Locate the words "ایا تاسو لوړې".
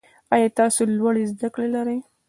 0.33-1.23